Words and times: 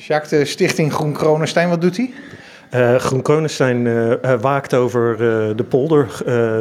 Jacques, 0.00 0.28
de 0.28 0.44
stichting 0.44 0.92
Groen 0.92 1.12
Kronenstein, 1.12 1.68
wat 1.68 1.80
doet 1.80 1.96
hij? 1.96 2.12
Uh, 2.74 2.94
Groen 2.94 3.22
Kronenstein 3.22 3.86
uh, 3.86 4.12
waakt 4.40 4.74
over 4.74 5.10
uh, 5.12 5.18
de 5.56 5.64
polder, 5.68 6.06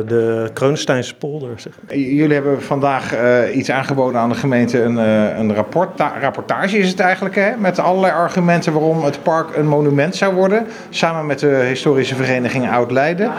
de 0.08 0.50
Kronensteinse 0.53 1.16
polder. 1.16 1.50
Zeg. 1.56 1.74
Jullie 1.87 2.33
hebben 2.33 2.61
vandaag 2.61 3.14
iets 3.53 3.72
aangeboden 3.72 4.20
aan 4.22 4.30
de 4.30 4.35
gemeente, 4.35 4.82
een, 4.82 4.96
een 5.40 5.56
rapport, 5.56 6.00
rapportage 6.22 6.78
is 6.78 6.90
het 6.90 7.00
eigenlijk, 7.00 7.35
hè? 7.35 7.58
met 7.58 7.80
allerlei 7.80 8.14
argumenten 8.14 8.73
waarom 8.73 9.04
het 9.04 9.23
park 9.23 9.55
een 9.55 9.67
monument 9.67 10.15
zou 10.15 10.33
worden, 10.35 10.67
samen 10.89 11.25
met 11.25 11.39
de 11.39 11.65
historische 11.67 12.15
vereniging 12.15 12.69
Oud-Leiden. 12.69 13.31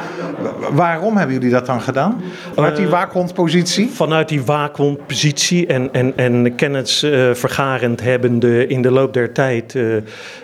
Waarom 0.72 1.16
hebben 1.16 1.34
jullie 1.34 1.50
dat 1.50 1.66
dan 1.66 1.80
gedaan? 1.80 2.22
Vanuit 2.54 2.76
die 2.76 2.88
waakhondpositie? 2.88 3.90
Vanuit 3.90 4.28
die 4.28 4.42
waakhondpositie 4.42 5.66
en, 5.66 5.88
en, 5.92 6.12
en 6.16 6.54
kennis 6.54 6.98
vergarend 7.32 8.00
hebbende 8.00 8.66
in 8.66 8.82
de 8.82 8.90
loop 8.90 9.12
der 9.12 9.32
tijd, 9.32 9.78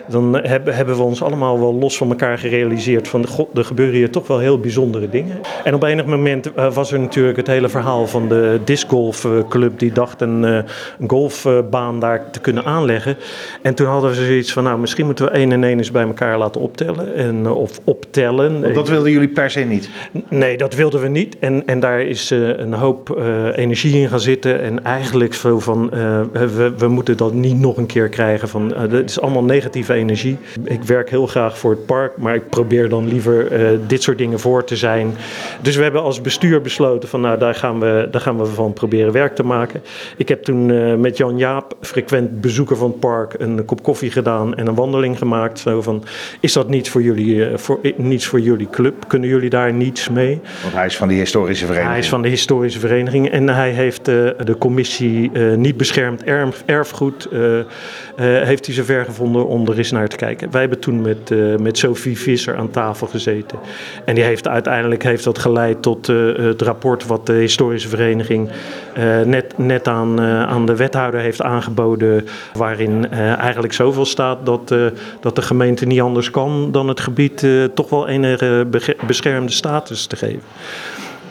dan 0.07 0.39
hebben, 0.41 0.75
hebben 0.75 0.95
we 0.95 1.03
ons 1.03 1.23
allemaal 1.23 1.59
wel 1.59 1.73
los 1.73 1.97
van 1.97 2.07
elkaar 2.19 2.37
gerealiseerd 2.37 3.07
van 3.07 3.27
god, 3.27 3.57
er 3.57 3.65
gebeuren 3.65 3.95
hier 3.95 4.09
toch 4.09 4.27
wel 4.27 4.39
heel 4.39 4.59
bijzondere 4.59 5.09
dingen. 5.09 5.39
En 5.63 5.73
op 5.73 5.83
enig 5.83 6.05
moment 6.05 6.51
uh, 6.57 6.73
was 6.73 6.91
er 6.91 6.99
natuurlijk 6.99 7.37
het 7.37 7.47
hele 7.47 7.69
verhaal 7.69 8.07
van 8.07 8.27
de 8.27 8.59
discgolfclub 8.63 9.79
die 9.79 9.91
dacht 9.91 10.21
een, 10.21 10.43
een 10.43 10.65
golfbaan 11.07 11.99
daar 11.99 12.31
te 12.31 12.39
kunnen 12.39 12.65
aanleggen. 12.65 13.17
En 13.61 13.75
toen 13.75 13.87
hadden 13.87 14.09
we 14.09 14.15
zoiets 14.15 14.53
van 14.53 14.63
nou 14.63 14.79
misschien 14.79 15.05
moeten 15.05 15.25
we 15.25 15.31
één 15.31 15.51
en 15.51 15.63
één 15.63 15.77
eens 15.77 15.91
bij 15.91 16.03
elkaar 16.03 16.37
laten 16.37 16.61
optellen 16.61 17.15
en, 17.15 17.35
uh, 17.43 17.57
of 17.57 17.79
optellen. 17.83 18.61
Want 18.61 18.75
dat 18.75 18.89
wilden 18.89 19.11
jullie 19.11 19.27
per 19.27 19.51
se 19.51 19.59
niet? 19.59 19.89
Nee, 20.29 20.57
dat 20.57 20.75
wilden 20.75 21.01
we 21.01 21.07
niet. 21.07 21.39
En, 21.39 21.63
en 21.65 21.79
daar 21.79 22.01
is 22.01 22.29
een 22.29 22.73
hoop 22.73 23.21
energie 23.55 23.99
in 24.01 24.09
gaan 24.09 24.19
zitten 24.19 24.61
en 24.61 24.83
eigenlijk 24.83 25.33
zo 25.33 25.59
van 25.59 25.89
we, 26.31 26.73
we 26.77 26.87
moeten 26.87 27.17
dat 27.17 27.33
niet 27.33 27.59
nog 27.59 27.77
een 27.77 27.85
keer 27.85 28.09
krijgen 28.09 28.49
van 28.49 28.73
het 28.75 29.09
is 29.09 29.21
allemaal 29.21 29.43
negatieve 29.43 29.93
energie. 29.93 30.37
Ik 30.63 30.83
werk 30.83 31.09
heel 31.09 31.27
graag 31.27 31.57
voor 31.57 31.71
het 31.71 31.85
park 31.85 32.04
maar 32.17 32.35
ik 32.35 32.49
probeer 32.49 32.89
dan 32.89 33.07
liever 33.07 33.51
uh, 33.51 33.79
dit 33.87 34.03
soort 34.03 34.17
dingen 34.17 34.39
voor 34.39 34.63
te 34.63 34.75
zijn. 34.75 35.13
Dus 35.61 35.75
we 35.75 35.83
hebben 35.83 36.01
als 36.01 36.21
bestuur 36.21 36.61
besloten 36.61 37.09
van 37.09 37.21
nou, 37.21 37.39
daar 37.39 37.55
gaan 37.55 37.79
we, 37.79 38.07
daar 38.11 38.21
gaan 38.21 38.37
we 38.37 38.45
van 38.45 38.73
proberen 38.73 39.11
werk 39.11 39.35
te 39.35 39.43
maken. 39.43 39.81
Ik 40.17 40.27
heb 40.27 40.43
toen 40.43 40.69
uh, 40.69 40.95
met 40.95 41.17
Jan 41.17 41.37
Jaap, 41.37 41.75
frequent 41.81 42.41
bezoeker 42.41 42.77
van 42.77 42.89
het 42.89 42.99
park, 42.99 43.33
een 43.37 43.65
kop 43.65 43.83
koffie 43.83 44.11
gedaan 44.11 44.55
en 44.55 44.67
een 44.67 44.75
wandeling 44.75 45.17
gemaakt. 45.17 45.59
Zo 45.59 45.81
van, 45.81 46.03
is 46.39 46.53
dat 46.53 46.69
niets 46.69 46.89
voor 46.89 47.01
jullie, 47.01 47.35
uh, 47.35 47.57
voor, 47.57 47.79
niets 47.95 48.25
voor 48.25 48.39
jullie 48.39 48.69
club? 48.69 49.07
Kunnen 49.07 49.29
jullie 49.29 49.49
daar 49.49 49.73
niets 49.73 50.09
mee? 50.09 50.39
Want 50.61 50.73
hij 50.73 50.85
is 50.85 50.97
van 50.97 51.07
de 51.07 51.13
historische 51.13 51.65
vereniging. 51.65 51.93
Hij 51.93 52.03
is 52.03 52.09
van 52.09 52.21
de 52.21 52.29
historische 52.29 52.79
vereniging 52.79 53.29
en 53.29 53.49
hij 53.49 53.71
heeft 53.71 54.05
de 54.05 54.55
commissie 54.59 55.31
niet 55.55 55.77
beschermd 55.77 56.23
erf, 56.23 56.63
erfgoed, 56.65 57.29
heeft 58.15 58.65
hij 58.65 58.75
zover 58.75 59.05
gevonden 59.05 59.47
om 59.47 59.67
er 59.67 59.77
eens 59.77 59.91
naar 59.91 60.07
te 60.07 60.15
kijken. 60.15 60.51
Wij 60.51 60.61
hebben 60.61 60.79
toen 60.79 61.01
met, 61.01 61.29
met 61.61 61.77
Sophie 61.77 61.94
Visser 61.95 62.55
aan 62.55 62.69
tafel 62.69 63.07
gezeten. 63.07 63.59
En 64.05 64.15
die 64.15 64.23
heeft 64.23 64.47
uiteindelijk 64.47 65.03
heeft 65.03 65.23
dat 65.23 65.39
geleid 65.39 65.81
tot 65.81 66.09
uh, 66.09 66.37
het 66.37 66.61
rapport 66.61 67.05
wat 67.05 67.25
de 67.25 67.33
historische 67.33 67.89
vereniging 67.89 68.49
uh, 68.97 69.21
net, 69.21 69.57
net 69.57 69.87
aan, 69.87 70.21
uh, 70.21 70.43
aan 70.43 70.65
de 70.65 70.75
wethouder 70.75 71.19
heeft 71.19 71.41
aangeboden. 71.41 72.27
Waarin 72.53 73.11
eigenlijk 73.11 73.73
zoveel 73.73 74.05
staat 74.05 74.45
dat, 74.45 74.75
dat 75.19 75.35
de 75.35 75.41
gemeente 75.41 75.85
niet 75.85 76.01
anders 76.01 76.31
kan 76.31 76.71
dan 76.71 76.87
het 76.87 76.99
gebied 76.99 77.47
toch 77.73 77.89
wel 77.89 78.07
enige 78.07 78.67
beschermde 79.07 79.51
status 79.51 80.05
te 80.05 80.15
geven. 80.15 80.41